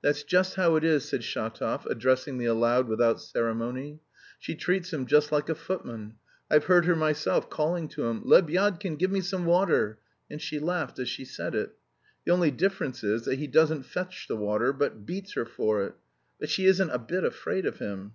"That's 0.00 0.22
just 0.22 0.54
how 0.54 0.76
it 0.76 0.84
is," 0.84 1.04
said 1.06 1.22
Shatov, 1.22 1.86
addressing 1.86 2.38
me 2.38 2.44
aloud 2.44 2.86
without 2.86 3.20
ceremony. 3.20 3.98
"She 4.38 4.54
treats 4.54 4.92
him 4.92 5.06
just 5.06 5.32
like 5.32 5.48
a 5.48 5.56
footman. 5.56 6.18
I've 6.48 6.66
heard 6.66 6.84
her 6.84 6.94
myself 6.94 7.50
calling 7.50 7.88
to 7.88 8.04
him, 8.06 8.20
'Lebyadkin, 8.22 8.96
give 8.96 9.10
me 9.10 9.20
some 9.20 9.44
water!' 9.44 9.98
And 10.30 10.40
she 10.40 10.60
laughed 10.60 11.00
as 11.00 11.08
she 11.08 11.24
said 11.24 11.56
it. 11.56 11.74
The 12.24 12.30
only 12.30 12.52
difference 12.52 13.02
is 13.02 13.24
that 13.24 13.40
he 13.40 13.48
doesn't 13.48 13.82
fetch 13.82 14.28
the 14.28 14.36
water 14.36 14.72
but 14.72 15.04
beats 15.04 15.32
her 15.32 15.44
for 15.44 15.82
it; 15.82 15.96
but 16.38 16.48
she 16.48 16.66
isn't 16.66 16.90
a 16.90 17.00
bit 17.00 17.24
afraid 17.24 17.66
of 17.66 17.80
him. 17.80 18.12